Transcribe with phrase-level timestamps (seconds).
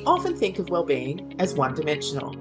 [0.00, 2.32] We often think of well-being as one-dimensional.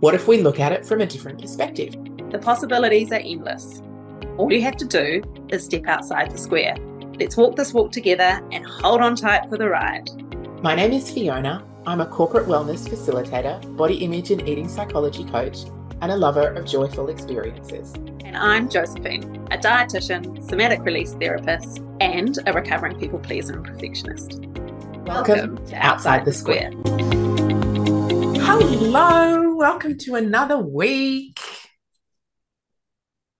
[0.00, 1.94] What if we look at it from a different perspective?
[2.30, 3.80] The possibilities are endless.
[4.36, 6.76] All you have to do is step outside the square.
[7.18, 10.10] Let's walk this walk together and hold on tight for the ride.
[10.62, 11.64] My name is Fiona.
[11.86, 15.60] I'm a corporate wellness facilitator, body image and eating psychology coach,
[16.02, 17.94] and a lover of joyful experiences.
[18.26, 24.42] And I'm Josephine, a dietitian, somatic release therapist, and a recovering people pleaser and perfectionist.
[25.08, 26.72] Welcome, to Outside, Outside the Square.
[28.44, 31.40] Hello, welcome to another week.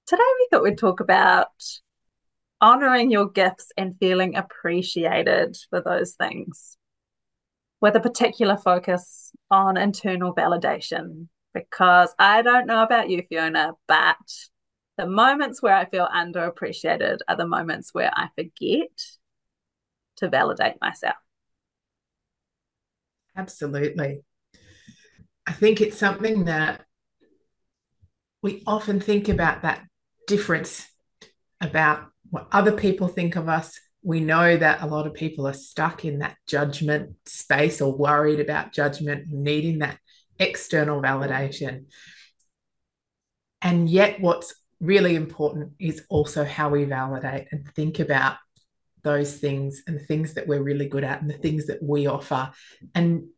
[0.06, 1.52] Today we thought we'd talk about
[2.58, 6.78] honoring your gifts and feeling appreciated for those things
[7.82, 11.28] with a particular focus on internal validation.
[11.52, 14.16] Because I don't know about you, Fiona, but
[14.96, 18.88] the moments where I feel underappreciated are the moments where I forget
[20.16, 21.16] to validate myself.
[23.38, 24.22] Absolutely.
[25.46, 26.84] I think it's something that
[28.42, 29.84] we often think about that
[30.26, 30.86] difference
[31.60, 33.80] about what other people think of us.
[34.02, 38.40] We know that a lot of people are stuck in that judgment space or worried
[38.40, 39.98] about judgment, needing that
[40.38, 41.86] external validation.
[43.62, 48.36] And yet, what's really important is also how we validate and think about
[49.02, 52.06] those things and the things that we're really good at and the things that we
[52.06, 52.50] offer
[52.94, 53.28] and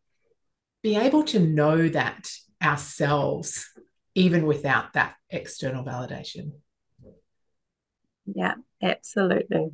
[0.81, 2.29] be able to know that
[2.61, 3.69] ourselves
[4.15, 6.51] even without that external validation.
[8.25, 9.71] Yeah absolutely.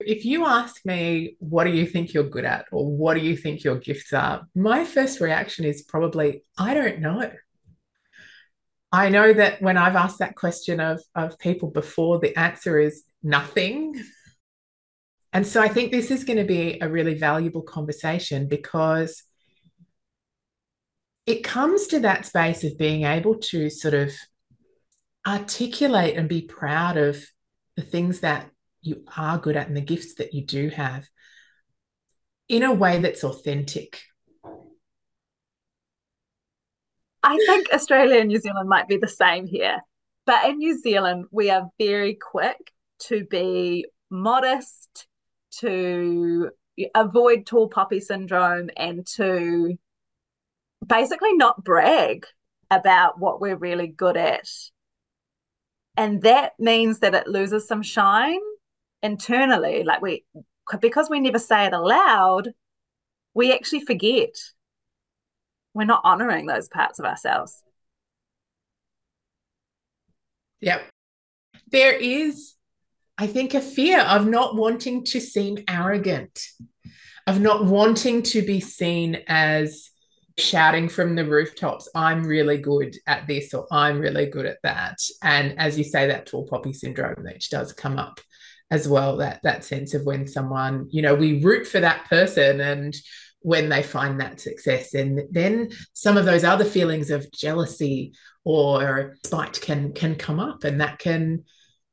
[0.00, 3.36] If you ask me what do you think you're good at or what do you
[3.36, 4.46] think your gifts are?
[4.54, 7.30] My first reaction is probably i don't know.
[8.92, 13.04] I know that when I've asked that question of, of people before, the answer is
[13.22, 14.02] nothing.
[15.32, 19.22] And so I think this is going to be a really valuable conversation because
[21.26, 24.12] it comes to that space of being able to sort of
[25.26, 27.24] articulate and be proud of
[27.76, 28.50] the things that
[28.82, 31.06] you are good at and the gifts that you do have
[32.48, 34.00] in a way that's authentic.
[37.22, 39.80] I think Australia and New Zealand might be the same here.
[40.26, 45.06] But in New Zealand, we are very quick to be modest,
[45.58, 46.50] to
[46.94, 49.78] avoid tall poppy syndrome, and to
[50.86, 52.26] basically not brag
[52.70, 54.48] about what we're really good at.
[55.96, 58.40] And that means that it loses some shine
[59.02, 59.82] internally.
[59.82, 60.24] Like we,
[60.80, 62.54] because we never say it aloud,
[63.34, 64.36] we actually forget
[65.74, 67.62] we're not honoring those parts of ourselves.
[70.60, 70.82] Yep.
[71.70, 72.54] There is,
[73.20, 76.40] I think, a fear of not wanting to seem arrogant,
[77.26, 79.90] of not wanting to be seen as
[80.38, 84.96] shouting from the rooftops, I'm really good at this or I'm really good at that.
[85.22, 88.20] And as you say, that tall poppy syndrome, which does come up
[88.70, 92.62] as well, that that sense of when someone, you know, we root for that person
[92.62, 92.96] and
[93.42, 98.12] when they find that success and then some of those other feelings of jealousy
[98.44, 101.42] or spite can can come up and that can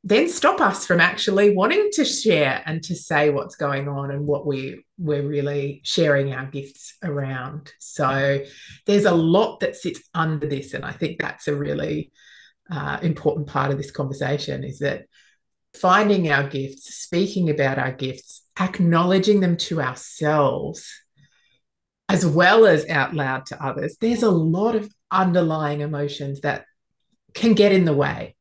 [0.08, 4.26] then stop us from actually wanting to share and to say what's going on and
[4.26, 8.40] what we we're really sharing our gifts around so
[8.86, 12.12] there's a lot that sits under this and i think that's a really
[12.70, 15.06] uh, important part of this conversation is that
[15.74, 20.92] finding our gifts speaking about our gifts acknowledging them to ourselves
[22.10, 26.66] as well as out loud to others, there's a lot of underlying emotions that
[27.34, 28.36] can get in the way.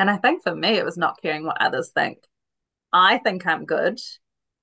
[0.00, 2.20] And I think for me, it was not caring what others think.
[2.90, 4.00] I think I'm good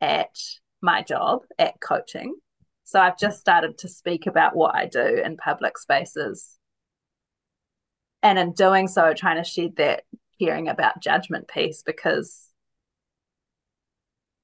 [0.01, 0.35] at
[0.81, 2.37] my job, at coaching.
[2.85, 6.57] So I've just started to speak about what I do in public spaces.
[8.23, 10.05] And in doing so, trying to shed that
[10.41, 12.49] caring about judgment piece because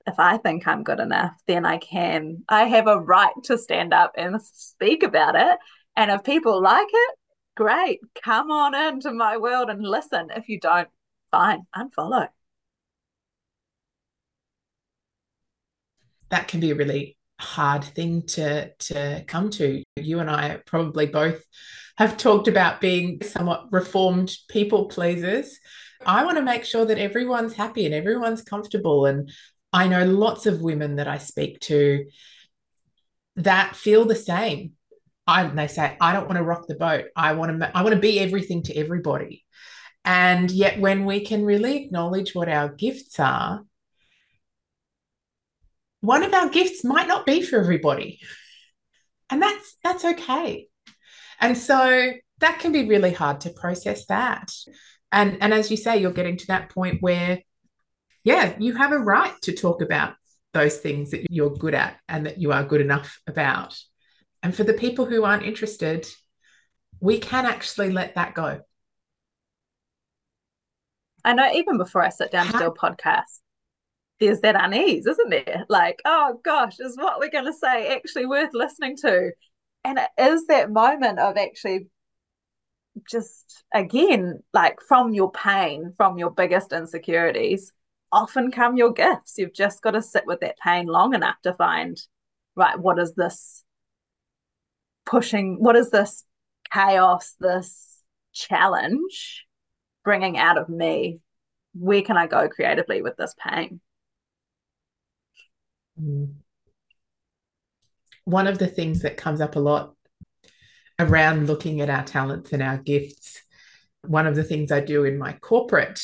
[0.06, 3.96] if I think I'm good enough, then I can, I have a right to stand
[3.96, 5.58] up and speak about it.
[5.96, 7.16] And if people like it,
[7.56, 10.30] great, come on into my world and listen.
[10.36, 10.90] If you don't,
[11.32, 12.30] fine, unfollow.
[16.30, 19.84] That can be a really hard thing to to come to.
[19.96, 21.44] You and I probably both
[21.98, 25.60] have talked about being somewhat reformed people pleasers.
[26.06, 29.32] I want to make sure that everyone's happy and everyone's comfortable and
[29.72, 32.06] I know lots of women that I speak to
[33.38, 34.74] that feel the same.
[35.26, 37.06] I, they say, I don't want to rock the boat.
[37.16, 39.46] I want to, I want to be everything to everybody.
[40.06, 43.64] And yet, when we can really acknowledge what our gifts are,
[46.02, 48.20] one of our gifts might not be for everybody.
[49.30, 50.68] And that's that's okay.
[51.40, 54.52] And so that can be really hard to process that.
[55.14, 57.40] And and as you say, you're getting to that point where
[58.26, 60.16] yeah, you have a right to talk about
[60.54, 63.78] those things that you're good at and that you are good enough about.
[64.44, 66.06] And for the people who aren't interested,
[67.00, 68.60] we can actually let that go.
[71.24, 73.40] I know even before I sit down to do a podcast,
[74.20, 75.66] there's that unease, isn't there?
[75.70, 79.32] Like, oh gosh, is what we're going to say actually worth listening to?
[79.86, 81.88] And it is that moment of actually
[83.10, 87.72] just, again, like from your pain, from your biggest insecurities,
[88.12, 89.36] often come your gifts.
[89.38, 91.98] You've just got to sit with that pain long enough to find,
[92.56, 93.63] right, what is this
[95.06, 96.24] pushing, what is this
[96.72, 98.02] chaos, this
[98.34, 99.46] challenge
[100.04, 101.20] bringing out of me?
[101.74, 103.80] Where can I go creatively with this pain?
[106.00, 106.34] Mm.
[108.26, 109.94] One of the things that comes up a lot
[111.00, 113.42] around looking at our talents and our gifts,
[114.06, 116.02] one of the things I do in my corporate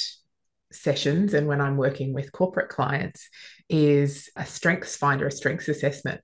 [0.72, 3.30] sessions and when I'm working with corporate clients
[3.70, 6.22] is a strengths finder, a strengths assessment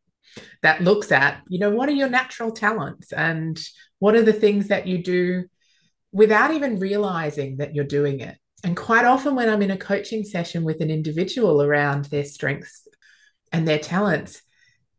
[0.61, 3.59] that looks at, you know, what are your natural talents and
[3.99, 5.45] what are the things that you do
[6.11, 8.37] without even realizing that you're doing it.
[8.63, 12.87] And quite often, when I'm in a coaching session with an individual around their strengths
[13.51, 14.41] and their talents,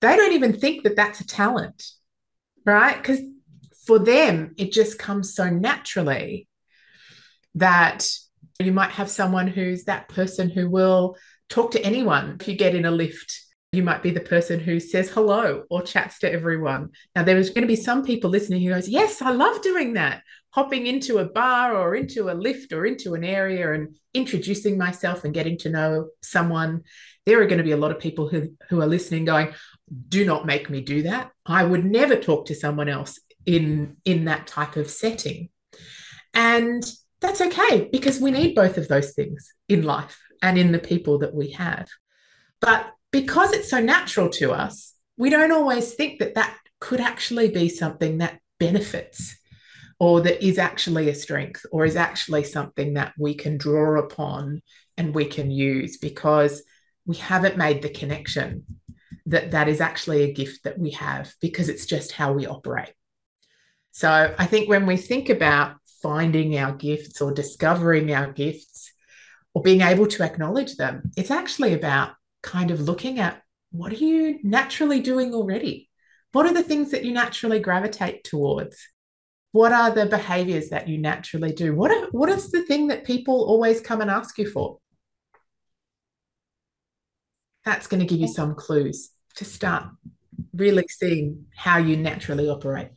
[0.00, 1.82] they don't even think that that's a talent,
[2.64, 2.96] right?
[2.96, 3.20] Because
[3.86, 6.48] for them, it just comes so naturally
[7.54, 8.06] that
[8.60, 11.16] you might have someone who's that person who will
[11.48, 12.36] talk to anyone.
[12.40, 13.40] If you get in a lift,
[13.76, 16.90] you might be the person who says hello or chats to everyone.
[17.14, 19.93] Now, there is going to be some people listening who goes, Yes, I love doing
[19.93, 20.23] that.
[20.50, 25.25] Hopping into a bar or into a lift or into an area and introducing myself
[25.25, 26.82] and getting to know someone.
[27.26, 29.52] There are going to be a lot of people who, who are listening going,
[30.08, 31.31] Do not make me do that.
[31.44, 35.50] I would never talk to someone else in, in that type of setting.
[36.32, 36.84] And
[37.20, 41.19] that's okay because we need both of those things in life and in the people
[41.19, 41.88] that we have.
[42.61, 47.48] But because it's so natural to us, we don't always think that that could actually
[47.48, 49.34] be something that benefits
[49.98, 54.60] or that is actually a strength or is actually something that we can draw upon
[54.98, 56.62] and we can use because
[57.06, 58.66] we haven't made the connection
[59.24, 62.92] that that is actually a gift that we have because it's just how we operate.
[63.92, 68.92] So I think when we think about finding our gifts or discovering our gifts
[69.54, 71.10] or being able to acknowledge them.
[71.16, 72.10] It's actually about
[72.42, 75.90] kind of looking at what are you naturally doing already?
[76.32, 78.88] What are the things that you naturally gravitate towards?
[79.52, 81.74] What are the behaviors that you naturally do?
[81.74, 84.78] What, are, what is the thing that people always come and ask you for?
[87.64, 89.84] That's going to give you some clues to start
[90.54, 92.90] really seeing how you naturally operate.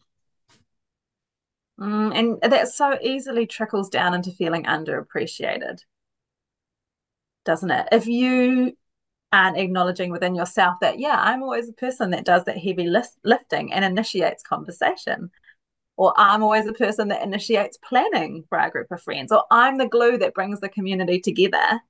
[1.79, 5.79] Mm, and that so easily trickles down into feeling underappreciated,
[7.45, 7.87] doesn't it?
[7.91, 8.77] If you
[9.31, 13.19] aren't acknowledging within yourself that, yeah, I'm always a person that does that heavy list-
[13.23, 15.29] lifting and initiates conversation,
[15.97, 19.77] or I'm always a person that initiates planning for our group of friends, or I'm
[19.77, 21.81] the glue that brings the community together,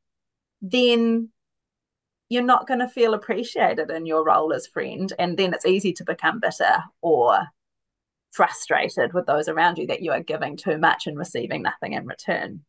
[0.61, 1.29] then
[2.27, 5.11] you're not going to feel appreciated in your role as friend.
[5.17, 7.47] And then it's easy to become bitter or
[8.31, 12.05] frustrated with those around you that you are giving too much and receiving nothing in
[12.05, 12.61] return.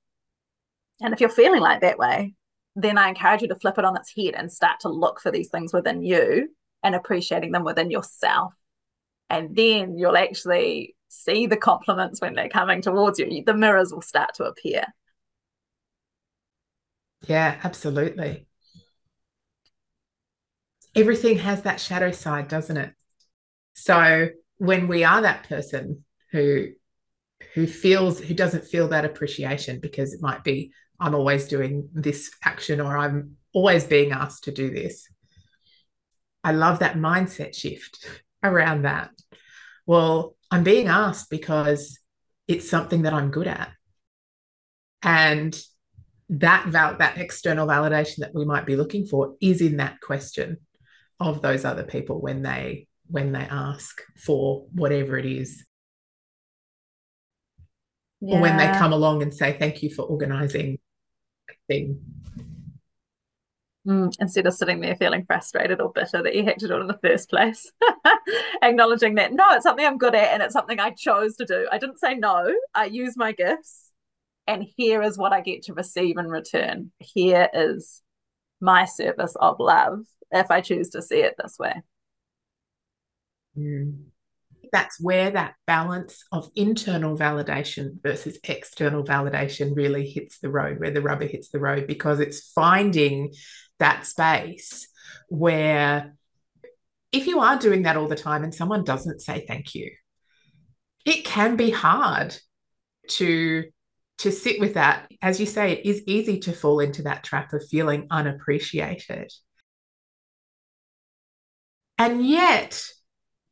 [1.03, 2.35] And if you're feeling like that way,
[2.77, 5.31] then I encourage you to flip it on its head and start to look for
[5.31, 6.51] these things within you
[6.83, 8.55] and appreciating them within yourself.
[9.29, 13.43] And then you'll actually see the compliments when they're coming towards you.
[13.45, 14.85] The mirrors will start to appear.
[17.27, 18.47] Yeah, absolutely.
[20.95, 22.95] Everything has that shadow side, doesn't it?
[23.75, 26.69] So when we are that person who
[27.55, 32.31] who feels who doesn't feel that appreciation because it might be I'm always doing this
[32.45, 35.09] action or I'm always being asked to do this.
[36.45, 38.07] I love that mindset shift
[38.43, 39.11] around that.
[39.87, 41.99] Well, I'm being asked because
[42.47, 43.71] it's something that I'm good at.
[45.03, 45.59] And
[46.29, 50.59] that val- that external validation that we might be looking for is in that question
[51.19, 55.65] of those other people when they when they ask for whatever it is.
[58.21, 58.37] Yeah.
[58.37, 60.79] Or when they come along and say, thank you for organizing
[61.71, 62.01] thing.
[63.87, 66.81] Mm, instead of sitting there feeling frustrated or bitter that you had to do it
[66.81, 67.73] in the first place,
[68.63, 71.67] acknowledging that no, it's something I'm good at and it's something I chose to do.
[71.73, 73.91] I didn't say no, I use my gifts,
[74.47, 76.93] and here is what I get to receive in return.
[76.99, 78.03] Here is
[78.61, 80.01] my service of love
[80.31, 81.81] if I choose to see it this way.
[83.57, 84.10] Mm.
[84.73, 90.93] That's where that balance of internal validation versus external validation really hits the road, where
[90.93, 93.35] the rubber hits the road, because it's finding
[93.79, 94.89] that space
[95.29, 96.15] where
[97.13, 99.91] if you are doing that all the time and someone doesn't say thank you,
[101.05, 102.37] it can be hard
[103.09, 103.65] to
[104.19, 105.11] to sit with that.
[105.23, 109.33] As you say it is easy to fall into that trap of feeling unappreciated.
[111.97, 112.83] And yet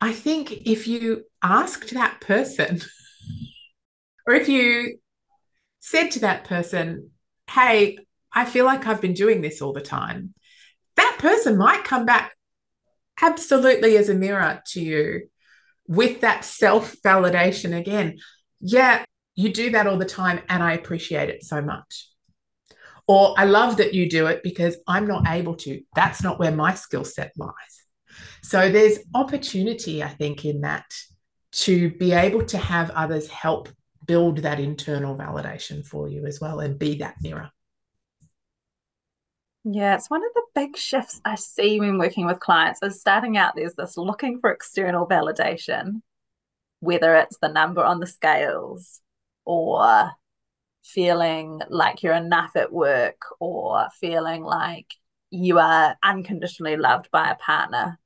[0.01, 2.81] i think if you asked that person
[4.27, 4.99] or if you
[5.81, 7.11] said to that person
[7.51, 7.99] hey
[8.33, 10.35] i feel like i've been doing this all the time
[10.97, 12.33] that person might come back
[13.23, 15.29] absolutely as a mirror to you
[15.89, 18.19] with that self validation again.
[18.61, 22.09] Yeah, you do that all the time, and I appreciate it so much.
[23.09, 25.81] Or I love that you do it because I'm not able to.
[25.95, 27.53] That's not where my skill set lies.
[28.43, 30.87] So there's opportunity, I think, in that
[31.53, 33.69] to be able to have others help
[34.07, 37.51] build that internal validation for you as well and be that mirror.
[39.65, 43.37] Yeah, it's one of the big shifts I see when working with clients is starting
[43.37, 46.01] out there's this looking for external validation,
[46.81, 49.01] whether it's the number on the scales
[49.45, 50.11] or
[50.85, 54.87] feeling like you're enough at work or feeling like
[55.31, 57.99] you are unconditionally loved by a partner.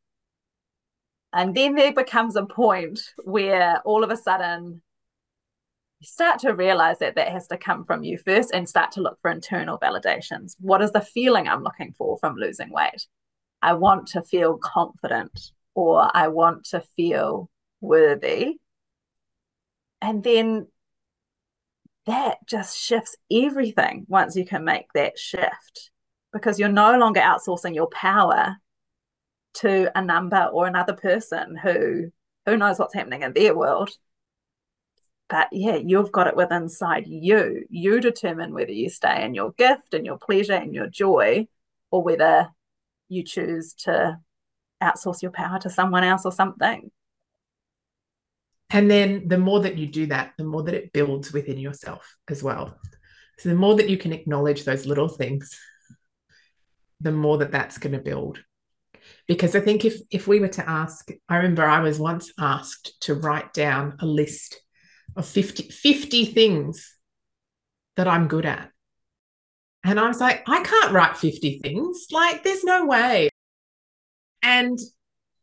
[1.32, 4.82] And then there becomes a point where all of a sudden
[6.00, 9.00] you start to realize that that has to come from you first and start to
[9.00, 10.56] look for internal validations.
[10.60, 13.06] What is the feeling I'm looking for from losing weight?
[13.62, 17.48] I want to feel confident or I want to feel
[17.80, 18.56] worthy.
[20.00, 20.66] And then
[22.06, 25.90] that just shifts everything once you can make that shift
[26.32, 28.56] because you're no longer outsourcing your power
[29.54, 32.10] to a number or another person who
[32.46, 33.90] who knows what's happening in their world
[35.32, 37.64] but yeah, you've got it within inside you.
[37.70, 41.48] You determine whether you stay in your gift and your pleasure and your joy,
[41.90, 42.50] or whether
[43.08, 44.18] you choose to
[44.82, 46.90] outsource your power to someone else or something.
[48.68, 52.14] And then the more that you do that, the more that it builds within yourself
[52.28, 52.78] as well.
[53.38, 55.58] So the more that you can acknowledge those little things,
[57.00, 58.44] the more that that's going to build.
[59.28, 63.00] Because I think if if we were to ask, I remember I was once asked
[63.02, 64.60] to write down a list
[65.16, 66.96] of 50, 50 things
[67.96, 68.70] that I'm good at.
[69.84, 72.06] And I was like, I can't write 50 things.
[72.10, 73.28] Like, there's no way.
[74.42, 74.78] And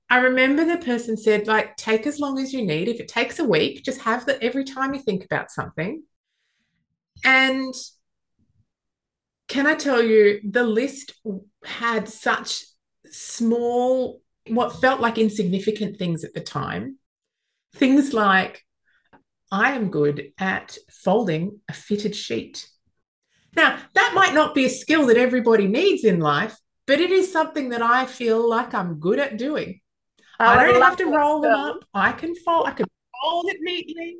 [0.09, 2.87] I remember the person said, like, take as long as you need.
[2.87, 6.03] If it takes a week, just have that every time you think about something.
[7.23, 7.73] And
[9.49, 11.13] can I tell you, the list
[11.63, 12.63] had such
[13.11, 16.97] small, what felt like insignificant things at the time.
[17.75, 18.65] Things like
[19.51, 22.67] I am good at folding a fitted sheet.
[23.55, 27.31] Now, that might not be a skill that everybody needs in life, but it is
[27.31, 29.81] something that I feel like I'm good at doing.
[30.39, 31.85] I, I don't have to roll them up.
[31.93, 32.87] I can fold, I can
[33.21, 34.17] fold it neatly.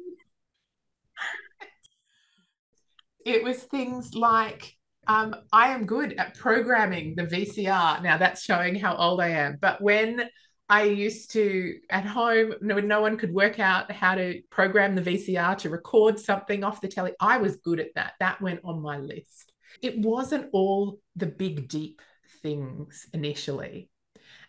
[3.25, 4.75] it was things like
[5.09, 8.03] um, I am good at programming the VCR.
[8.03, 9.57] Now that's showing how old I am.
[9.59, 10.29] But when
[10.69, 15.01] I used to at home when no one could work out how to program the
[15.01, 17.13] VCR to record something off the telly.
[17.19, 18.13] I was good at that.
[18.19, 19.51] That went on my list.
[19.81, 22.03] It wasn't all the big deep
[22.43, 23.89] things initially.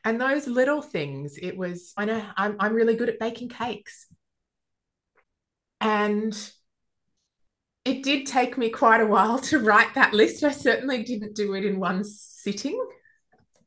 [0.05, 4.07] And those little things, it was, I know I'm, I'm really good at baking cakes.
[5.81, 6.37] And
[7.91, 10.45] it did take me quite a while to write that list.
[10.45, 12.83] I certainly didn't do it in one sitting,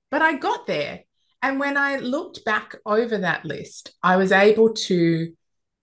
[0.10, 1.02] but I got there
[1.44, 5.34] and when I looked back over that list, I was able to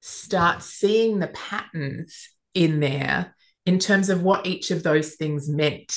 [0.00, 5.94] start seeing the patterns in there in terms of what each of those things meant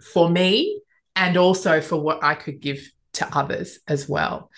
[0.00, 0.80] for me
[1.16, 4.52] and also for what I could give to others as well.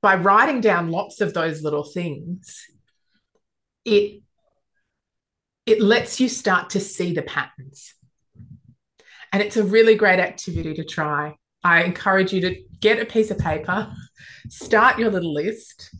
[0.00, 2.64] By writing down lots of those little things,
[3.84, 4.22] it
[5.66, 7.94] it lets you start to see the patterns.
[9.32, 11.36] And it's a really great activity to try.
[11.64, 13.92] I encourage you to get a piece of paper,
[14.48, 15.94] start your little list,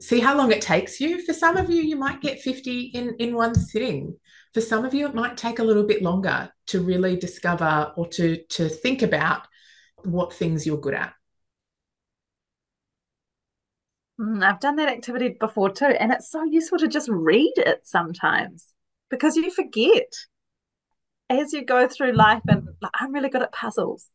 [0.00, 1.24] see how long it takes you.
[1.24, 4.16] For some of you, you might get 50 in, in one sitting.
[4.52, 8.08] For some of you, it might take a little bit longer to really discover or
[8.08, 9.46] to, to think about
[10.02, 11.14] what things you're good at.
[14.20, 17.80] Mm, I've done that activity before too, and it's so useful to just read it
[17.84, 18.74] sometimes
[19.10, 20.12] because you forget
[21.30, 22.42] as you go through life.
[22.48, 24.10] And like, I'm really good at puzzles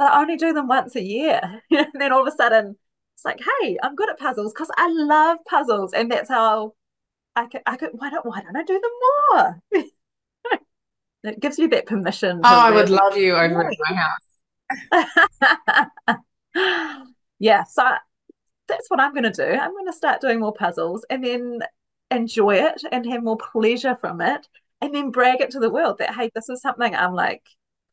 [0.00, 1.40] but I only do them once a year.
[1.70, 2.76] and then all of a sudden,
[3.14, 5.92] it's like, hey, I'm good at puzzles because I love puzzles.
[5.92, 6.72] And that's how
[7.36, 8.90] I could, I could, why don't, why don't I do them
[9.30, 9.62] more?
[11.24, 12.40] it gives you that permission.
[12.42, 13.94] Oh, I would love you over at my
[14.94, 16.16] house.
[17.38, 17.64] yeah.
[17.64, 17.84] So
[18.68, 19.44] that's what I'm going to do.
[19.44, 21.58] I'm going to start doing more puzzles and then
[22.10, 24.48] enjoy it and have more pleasure from it
[24.80, 27.42] and then brag it to the world that, hey, this is something I'm like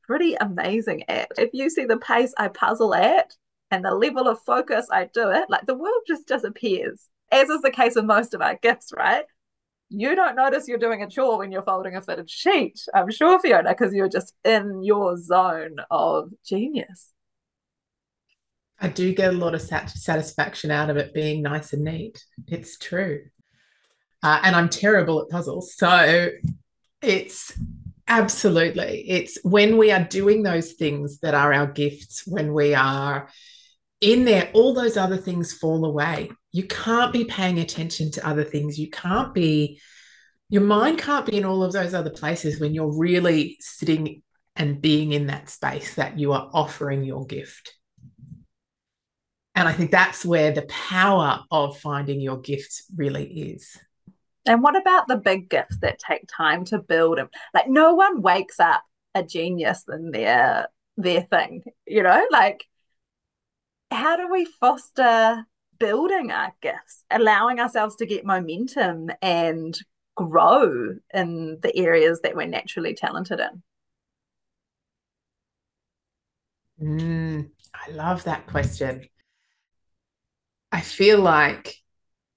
[0.04, 1.32] pretty amazing at.
[1.38, 3.34] If you see the pace I puzzle at
[3.70, 7.62] and the level of focus I do it, like the world just disappears, as is
[7.62, 9.26] the case with most of our gifts, right?
[9.90, 13.40] You don't notice you're doing a chore when you're folding a fitted sheet, I'm sure,
[13.40, 17.14] Fiona, because you're just in your zone of genius.
[18.80, 22.24] I do get a lot of sat- satisfaction out of it being nice and neat.
[22.48, 23.24] It's true.
[24.24, 25.76] Uh, and I'm terrible at puzzles.
[25.76, 26.30] So
[27.02, 27.58] it's
[28.08, 33.30] absolutely, it's when we are doing those things that are our gifts, when we are
[34.02, 36.32] in there, all those other things fall away.
[36.52, 38.80] You can't be paying attention to other things.
[38.80, 39.80] You can't be,
[40.50, 44.24] your mind can't be in all of those other places when you're really sitting
[44.56, 47.74] and being in that space that you are offering your gift.
[49.54, 53.78] And I think that's where the power of finding your gifts really is.
[54.48, 57.20] And what about the big gifts that take time to build?
[57.20, 58.84] And like, no one wakes up
[59.16, 62.26] a genius in their their thing, you know.
[62.32, 62.66] Like,
[63.92, 65.46] how do we foster
[65.80, 69.78] building our gifts, allowing ourselves to get momentum and
[70.16, 73.64] grow in the areas that we're naturally talented in?
[76.82, 79.08] Mm, I love that question.
[80.72, 81.82] I feel like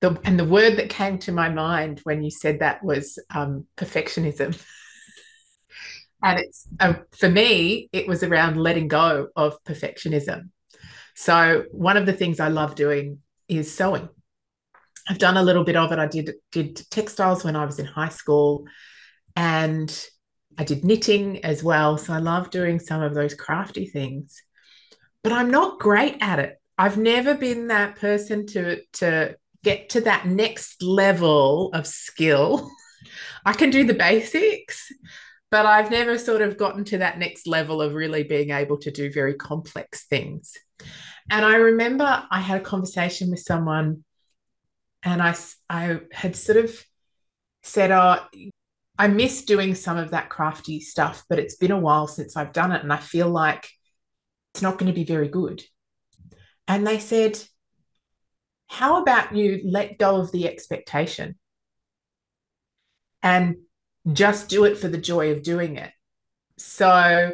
[0.01, 3.67] the and the word that came to my mind when you said that was um,
[3.77, 4.61] perfectionism.
[6.23, 10.51] and it's uh, for me, it was around letting go of perfectionism.
[11.15, 14.09] So one of the things I love doing is sewing.
[15.09, 15.99] I've done a little bit of it.
[15.99, 18.65] I did did textiles when I was in high school,
[19.37, 20.09] and
[20.57, 21.99] I did knitting as well.
[21.99, 24.43] So I love doing some of those crafty things,
[25.23, 26.57] but I'm not great at it.
[26.79, 32.71] I've never been that person to to get to that next level of skill.
[33.45, 34.93] I can do the basics,
[35.51, 38.91] but I've never sort of gotten to that next level of really being able to
[38.91, 40.55] do very complex things.
[41.31, 44.05] And I remember I had a conversation with someone
[45.03, 45.35] and I,
[45.69, 46.85] I had sort of
[47.63, 48.19] said, Oh,
[48.99, 52.53] I miss doing some of that crafty stuff, but it's been a while since I've
[52.53, 52.83] done it.
[52.83, 53.69] And I feel like
[54.53, 55.63] it's not going to be very good.
[56.69, 57.43] And they said,
[58.71, 61.35] How about you let go of the expectation
[63.21, 63.57] and
[64.11, 65.91] just do it for the joy of doing it?
[66.57, 67.33] So,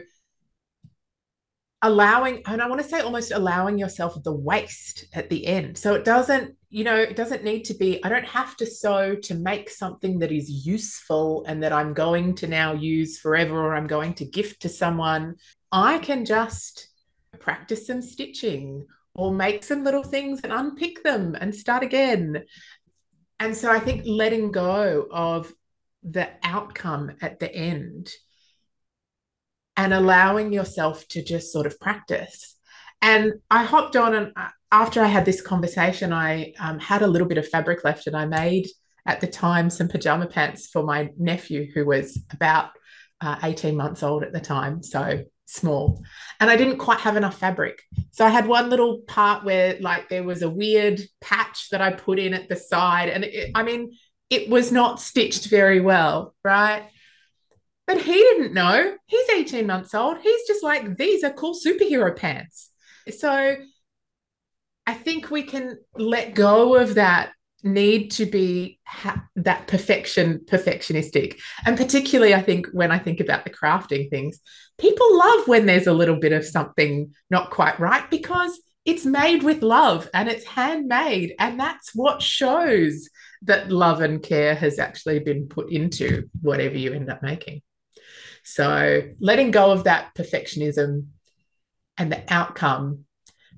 [1.83, 5.77] allowing, and I want to say almost allowing yourself the waste at the end.
[5.77, 9.15] So, it doesn't, you know, it doesn't need to be, I don't have to sew
[9.15, 13.77] to make something that is useful and that I'm going to now use forever or
[13.77, 15.35] I'm going to gift to someone.
[15.71, 16.89] I can just
[17.39, 22.45] practice some stitching or make some little things and unpick them and start again.
[23.41, 25.53] And so I think letting go of
[26.03, 28.11] the outcome at the end
[29.77, 32.57] and allowing yourself to just sort of practice.
[33.03, 34.33] And I hopped on, and
[34.73, 38.17] after I had this conversation, I um, had a little bit of fabric left, and
[38.17, 38.69] I made
[39.05, 42.71] at the time some pajama pants for my nephew who was about
[43.21, 44.83] uh, 18 months old at the time.
[44.83, 46.03] So small
[46.41, 47.83] and I didn't quite have enough fabric.
[48.11, 51.93] So I had one little part where like there was a weird patch that I
[51.93, 53.97] put in at the side and it, I mean
[54.29, 56.89] it was not stitched very well, right?
[57.87, 58.97] But he didn't know.
[59.07, 60.19] He's 18 months old.
[60.19, 62.71] He's just like these are cool superhero pants.
[63.17, 63.57] So
[64.87, 67.33] I think we can let go of that
[67.67, 71.39] need to be ha- that perfection perfectionistic.
[71.65, 74.41] And particularly i think when i think about the crafting things
[74.79, 79.43] people love when there's a little bit of something not quite right because it's made
[79.43, 81.35] with love and it's handmade.
[81.41, 83.11] And that's what shows
[83.43, 87.63] that love and care has actually been put into whatever you end up making.
[88.45, 91.09] So letting go of that perfectionism
[91.99, 93.05] and the outcome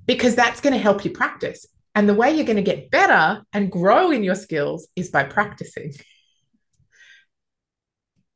[0.06, 1.66] because that's going to help you practice
[1.98, 5.24] and the way you're going to get better and grow in your skills is by
[5.24, 5.92] practicing.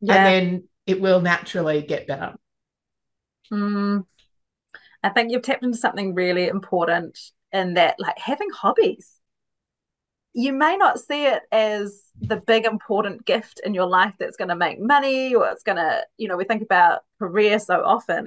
[0.00, 0.16] Yeah.
[0.16, 2.34] And then it will naturally get better.
[3.52, 4.04] Mm,
[5.04, 7.16] I think you've tapped into something really important
[7.52, 9.12] in that, like having hobbies.
[10.32, 14.48] You may not see it as the big important gift in your life that's going
[14.48, 18.26] to make money or it's going to, you know, we think about career so often,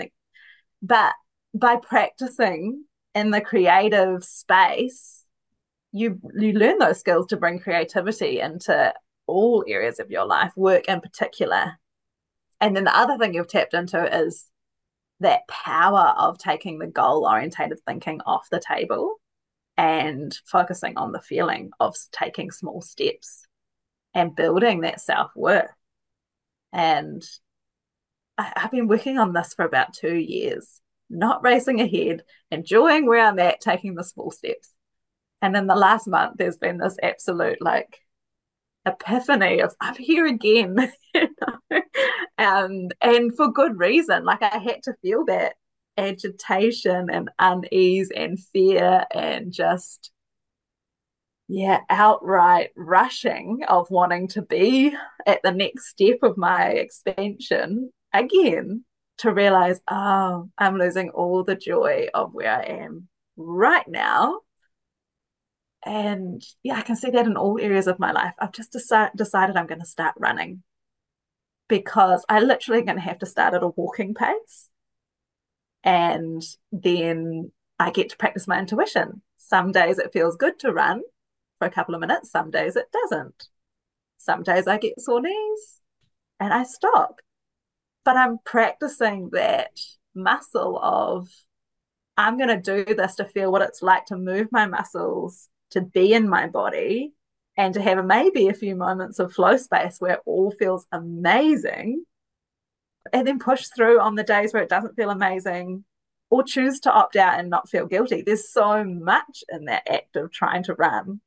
[0.81, 1.13] but
[1.53, 5.24] by practicing in the creative space,
[5.95, 8.93] you you learn those skills to bring creativity into
[9.27, 11.79] all areas of your life, work in particular.
[12.59, 14.47] And then the other thing you've tapped into is
[15.21, 19.15] that power of taking the goal orientated thinking off the table
[19.77, 23.45] and focusing on the feeling of taking small steps
[24.13, 25.71] and building that self worth.
[26.73, 27.23] And
[28.37, 33.25] I, have been working on this for about two years, not racing ahead, enjoying where
[33.25, 34.74] I'm at, taking the small steps.
[35.45, 37.99] And in the last month, there's been this absolute like
[38.83, 40.91] epiphany of I'm here again,
[42.39, 44.25] and and for good reason.
[44.25, 45.53] Like I had to feel that
[45.99, 50.09] agitation and unease and fear and just
[51.47, 54.95] yeah outright rushing of wanting to be
[55.27, 58.83] at the next step of my expansion again
[59.19, 64.39] to realize oh i'm losing all the joy of where i am right now
[65.85, 69.15] and yeah i can see that in all areas of my life i've just deci-
[69.15, 70.63] decided i'm going to start running
[71.67, 74.69] because i literally going to have to start at a walking pace
[75.85, 79.21] and then I get to practice my intuition.
[79.37, 81.03] Some days it feels good to run
[81.59, 83.47] for a couple of minutes, some days it doesn't.
[84.17, 85.81] Some days I get sore knees
[86.39, 87.19] and I stop.
[88.03, 89.79] But I'm practicing that
[90.15, 91.29] muscle of
[92.17, 95.81] I'm going to do this to feel what it's like to move my muscles, to
[95.81, 97.13] be in my body,
[97.57, 102.03] and to have maybe a few moments of flow space where it all feels amazing
[103.13, 105.85] and then push through on the days where it doesn't feel amazing
[106.29, 108.21] or choose to opt out and not feel guilty.
[108.21, 111.21] There's so much in that act of trying to run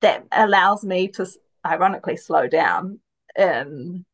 [0.00, 1.26] that allows me to
[1.66, 3.00] ironically slow down
[3.36, 4.06] in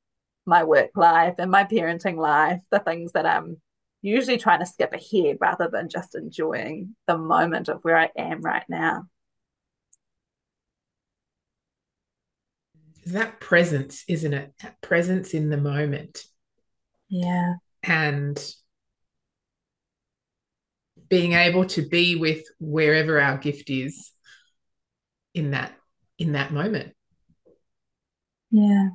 [0.47, 3.59] my work life and my parenting life, the things that I'm
[4.05, 8.43] usually trying to skip ahead rather than just enjoying the moment of where I am
[8.43, 9.07] right now.
[13.07, 14.53] that presence, isn't it?
[14.63, 16.25] That presence in the moment.
[17.09, 17.55] Yeah.
[17.83, 18.43] And
[21.09, 24.11] being able to be with wherever our gift is
[25.35, 25.75] in that
[26.19, 26.95] in that moment.
[28.51, 28.91] Yeah.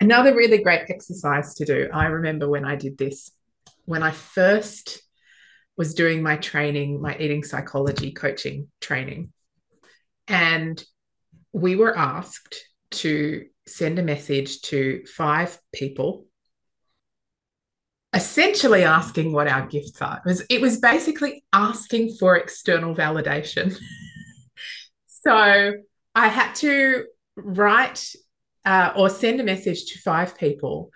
[0.00, 1.88] Another really great exercise to do.
[1.92, 3.30] I remember when I did this
[3.86, 5.02] when I first
[5.76, 9.32] was doing my training, my eating psychology coaching training.
[10.28, 10.82] And
[11.52, 12.56] we were asked
[12.90, 16.26] to send a message to five people
[18.12, 20.22] essentially asking what our gifts are.
[20.24, 23.76] It was, it was basically asking for external validation.
[25.06, 25.72] so
[26.14, 27.04] I had to
[27.36, 28.14] write
[28.66, 30.90] uh, or send a message to five people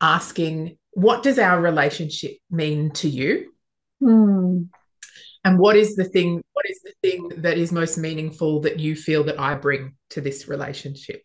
[0.00, 3.54] asking, What does our relationship mean to you?
[4.00, 4.64] Hmm.
[5.44, 8.94] And what is the thing what is the thing that is most meaningful that you
[8.94, 11.22] feel that i bring to this relationship?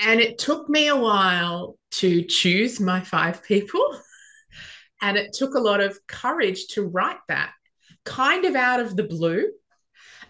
[0.00, 3.84] And it took me a while to choose my five people
[5.02, 7.52] and it took a lot of courage to write that
[8.04, 9.50] kind of out of the blue.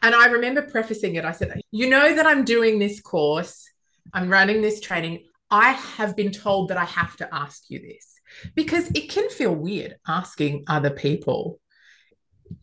[0.03, 1.25] And i remember prefacing it.
[1.25, 3.67] I said you know that i'm doing this course
[4.13, 8.21] i'm running this training i have been told that i have to ask you this
[8.55, 11.61] because it can feel weird asking other people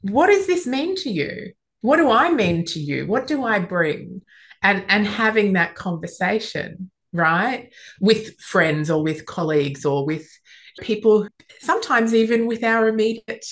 [0.01, 1.53] what does this mean to you?
[1.81, 3.07] What do I mean to you?
[3.07, 4.21] What do I bring?
[4.61, 7.73] And and having that conversation, right?
[7.99, 10.27] With friends or with colleagues or with
[10.81, 11.27] people,
[11.61, 13.45] sometimes even with our immediate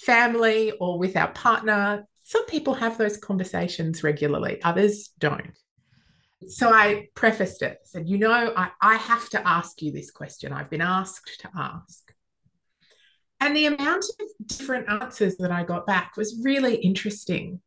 [0.00, 2.06] family or with our partner.
[2.26, 5.52] Some people have those conversations regularly, others don't.
[6.48, 10.52] So I prefaced it, said, you know, I, I have to ask you this question.
[10.52, 12.12] I've been asked to ask.
[13.40, 17.60] And the amount of different answers that I got back was really interesting.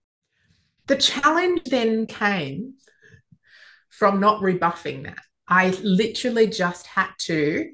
[0.87, 2.75] The challenge then came
[3.89, 5.19] from not rebuffing that.
[5.47, 7.71] I literally just had to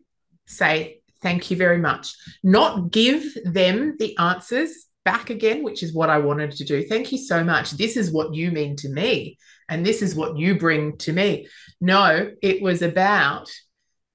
[0.48, 6.10] say, thank you very much, not give them the answers back again, which is what
[6.10, 6.84] I wanted to do.
[6.84, 7.72] Thank you so much.
[7.72, 9.38] This is what you mean to me,
[9.70, 11.48] and this is what you bring to me.
[11.80, 13.50] No, it was about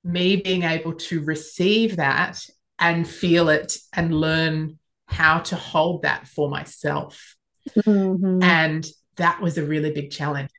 [0.04, 2.44] me being able to receive that
[2.78, 7.36] and feel it and learn how to hold that for myself.
[7.76, 8.42] Mm-hmm.
[8.42, 10.50] And that was a really big challenge,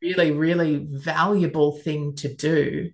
[0.00, 2.90] really, really valuable thing to do.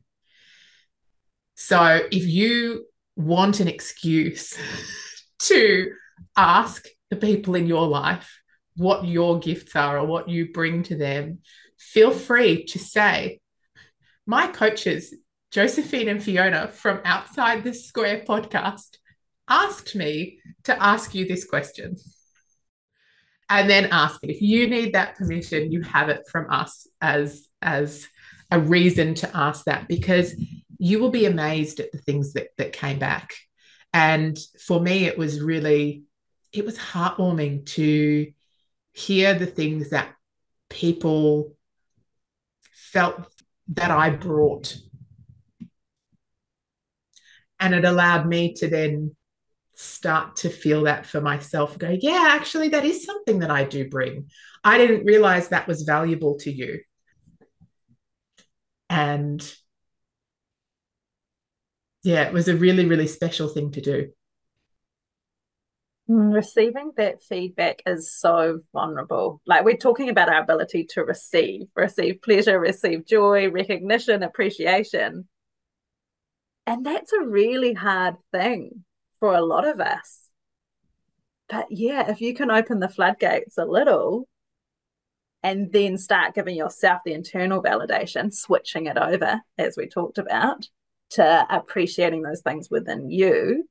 [1.55, 4.57] So if you want an excuse
[5.41, 5.93] to
[6.37, 8.39] ask the people in your life
[8.77, 11.39] what your gifts are or what you bring to them,
[11.79, 13.41] feel free to say,
[14.27, 15.15] My coaches
[15.53, 18.97] Josephine and Fiona from Outside the Square podcast
[19.47, 21.97] asked me to ask you this question.
[23.51, 27.49] And then ask me if you need that permission, you have it from us as,
[27.61, 28.09] as
[28.51, 30.35] a reason to ask that because
[30.79, 33.35] you will be amazed at the things that, that came back.
[33.93, 36.05] And for me, it was really,
[36.51, 38.33] it was heartwarming to
[38.93, 40.15] hear the things that
[40.69, 41.57] people
[42.73, 43.27] felt
[43.69, 44.77] that I brought.
[47.59, 49.17] And it allowed me to then
[49.75, 53.89] start to feel that for myself go, yeah, actually, that is something that I do
[53.89, 54.29] bring.
[54.65, 56.81] I didn't realize that was valuable to you.
[58.91, 59.43] And
[62.03, 64.13] yeah, it was a really, really special thing to do.
[66.13, 69.41] Mm, receiving that feedback is so vulnerable.
[69.47, 75.27] Like we're talking about our ability to receive, receive pleasure, receive joy, recognition, appreciation.
[76.67, 78.85] And that's a really hard thing
[79.21, 80.29] for a lot of us.
[81.49, 84.29] But yeah, if you can open the floodgates a little
[85.43, 90.69] and then start giving yourself the internal validation, switching it over, as we talked about,
[91.11, 93.67] to appreciating those things within you,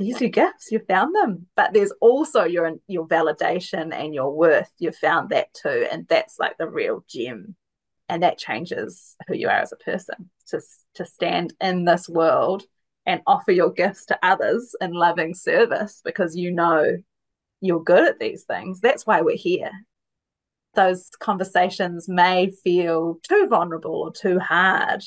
[0.00, 1.46] these are your gifts you found them.
[1.56, 4.70] But there's also your your validation and your worth.
[4.78, 7.56] You found that too and that's like the real gem.
[8.08, 10.60] And that changes who you are as a person to
[10.94, 12.64] to stand in this world
[13.06, 16.98] and offer your gifts to others in loving service because you know
[17.60, 18.80] you're good at these things.
[18.80, 19.70] That's why we're here.
[20.74, 25.02] Those conversations may feel too vulnerable or too hard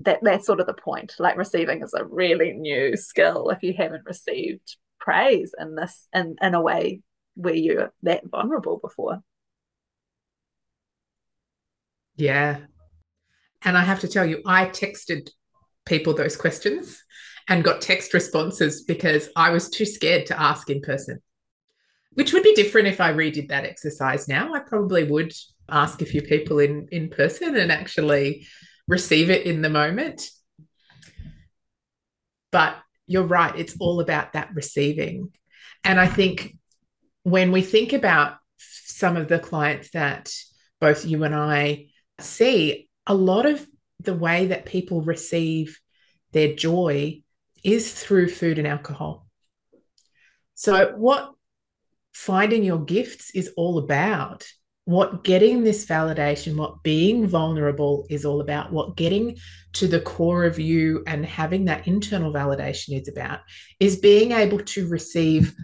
[0.00, 1.14] that that's sort of the point.
[1.18, 6.36] Like receiving is a really new skill if you haven't received praise in this in,
[6.40, 7.02] in a way
[7.34, 9.22] where you're that vulnerable before.
[12.16, 12.58] Yeah.
[13.62, 15.30] And I have to tell you, I texted
[15.84, 17.02] people those questions
[17.48, 21.20] and got text responses because I was too scared to ask in person,
[22.12, 24.52] which would be different if I redid that exercise now.
[24.52, 25.32] I probably would
[25.70, 28.46] ask a few people in in person and actually
[28.88, 30.28] receive it in the moment.
[32.50, 35.30] But you're right, it's all about that receiving.
[35.84, 36.56] And I think
[37.22, 40.32] when we think about some of the clients that
[40.80, 41.86] both you and I
[42.20, 43.64] see, a lot of
[44.00, 45.78] the way that people receive
[46.32, 47.22] their joy
[47.64, 49.26] is through food and alcohol.
[50.54, 51.32] So, what
[52.12, 54.46] finding your gifts is all about
[54.88, 59.36] what getting this validation, what being vulnerable is all about, what getting
[59.74, 63.40] to the core of you and having that internal validation is about,
[63.78, 65.54] is being able to receive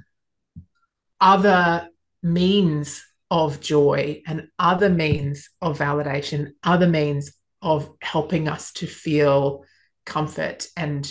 [1.23, 1.89] other
[2.23, 7.33] means of joy and other means of validation, other means
[7.63, 9.65] of helping us to feel
[10.05, 11.11] comfort and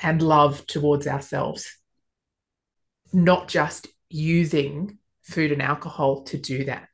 [0.00, 1.78] and love towards ourselves.
[3.12, 6.88] Not just using food and alcohol to do that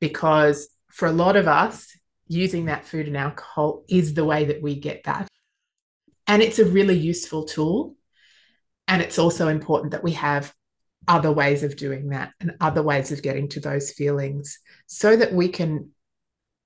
[0.00, 1.88] because for a lot of us,
[2.26, 5.28] using that food and alcohol is the way that we get that.
[6.26, 7.96] And it's a really useful tool.
[8.88, 10.52] And it's also important that we have
[11.06, 15.34] other ways of doing that and other ways of getting to those feelings so that
[15.34, 15.90] we can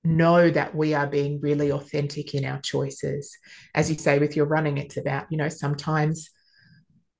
[0.03, 3.37] know that we are being really authentic in our choices.
[3.75, 6.29] As you say, with your running, it's about, you know, sometimes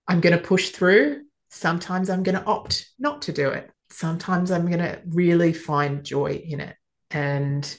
[0.08, 4.52] I'm going to push through, sometimes I'm going to opt not to do it sometimes
[4.52, 6.76] I'm going to really find joy in it.
[7.12, 7.78] And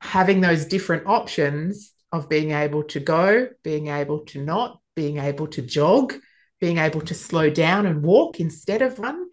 [0.00, 5.46] having those different options of being able to go, being able to not, being able
[5.48, 6.14] to jog,
[6.60, 9.26] being able to slow down and walk instead of run.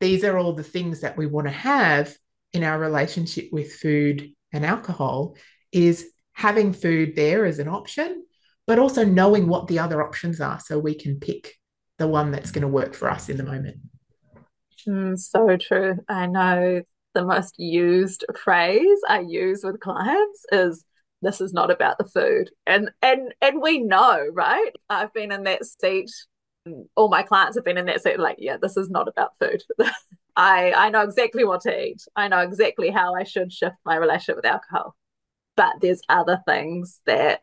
[0.00, 2.16] These are all the things that we want to have
[2.52, 5.36] in our relationship with food and alcohol
[5.70, 8.24] is having food there as an option,
[8.66, 11.54] but also knowing what the other options are so we can pick
[11.98, 13.76] the one that's going to work for us in the moment.
[14.86, 15.98] Mm, so true.
[16.08, 16.82] I know
[17.14, 20.84] the most used phrase I use with clients is
[21.20, 22.50] this is not about the food.
[22.66, 24.72] And and and we know, right?
[24.90, 26.10] I've been in that seat.
[26.96, 29.62] All my clients have been in that seat like, yeah, this is not about food.
[30.36, 32.02] I I know exactly what to eat.
[32.16, 34.96] I know exactly how I should shift my relationship with alcohol.
[35.56, 37.42] But there's other things that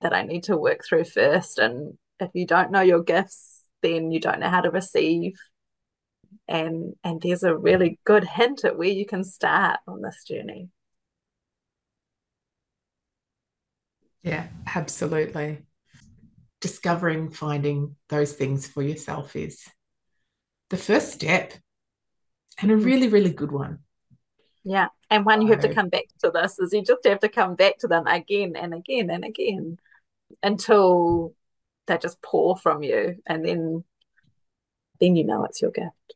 [0.00, 1.58] that I need to work through first.
[1.58, 5.34] And if you don't know your gifts, then you don't know how to receive
[6.48, 10.68] and and there's a really good hint at where you can start on this journey
[14.22, 15.62] yeah absolutely
[16.60, 19.64] discovering finding those things for yourself is
[20.68, 21.54] the first step
[22.60, 22.84] and a mm.
[22.84, 23.78] really really good one
[24.64, 24.88] Yeah.
[25.08, 27.54] And one you have to come back to this is you just have to come
[27.56, 29.78] back to them again and again and again
[30.42, 31.34] until
[31.86, 33.84] they just pour from you and then
[35.00, 36.14] then you know it's your gift.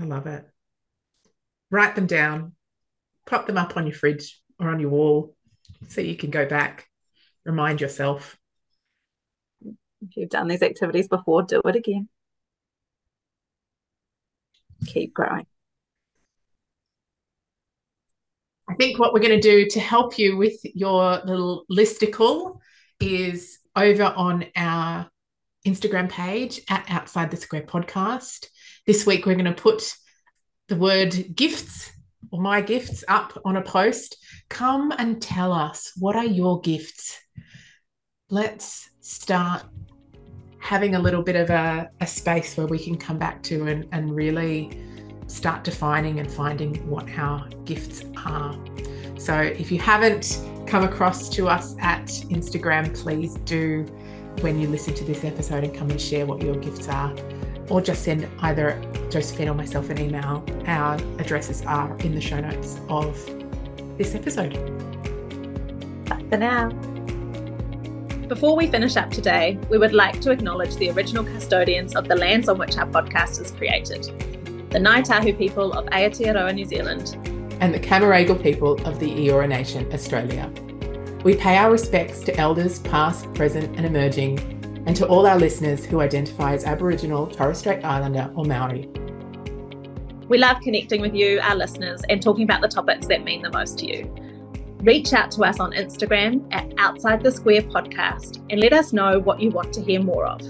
[0.00, 0.44] I love it.
[1.70, 2.52] Write them down,
[3.26, 5.36] prop them up on your fridge or on your wall
[5.88, 6.86] so you can go back,
[7.44, 8.38] remind yourself.
[10.00, 12.08] If you've done these activities before, do it again.
[14.86, 15.46] Keep growing.
[18.70, 22.58] I think what we're going to do to help you with your little listicle
[23.00, 25.10] is over on our
[25.66, 28.46] Instagram page at Outside the Square Podcast.
[28.88, 29.94] This week, we're going to put
[30.68, 31.92] the word gifts
[32.32, 34.16] or my gifts up on a post.
[34.48, 37.20] Come and tell us what are your gifts?
[38.30, 39.62] Let's start
[40.58, 43.86] having a little bit of a, a space where we can come back to and,
[43.92, 44.70] and really
[45.26, 48.58] start defining and finding what our gifts are.
[49.18, 53.82] So if you haven't come across to us at Instagram, please do
[54.40, 57.14] when you listen to this episode and come and share what your gifts are,
[57.70, 60.44] or just send either Josephine or myself an email.
[60.66, 63.16] Our addresses are in the show notes of
[63.98, 64.54] this episode.
[66.06, 66.70] Bye for now.
[68.28, 72.14] Before we finish up today, we would like to acknowledge the original custodians of the
[72.14, 74.04] lands on which our podcast is created
[74.70, 77.16] the Ngāi Tahu people of Aotearoa, New Zealand,
[77.60, 80.52] and the Camaragal people of the Eora Nation, Australia.
[81.24, 84.57] We pay our respects to elders past, present, and emerging,
[84.88, 88.88] and to all our listeners who identify as Aboriginal, Torres Strait Islander, or Maori.
[90.28, 93.50] We love connecting with you, our listeners, and talking about the topics that mean the
[93.50, 94.14] most to you.
[94.80, 99.18] Reach out to us on Instagram at Outside the Square Podcast and let us know
[99.18, 100.40] what you want to hear more of.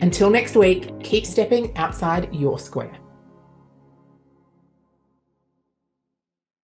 [0.00, 2.96] Until next week, keep stepping outside your square.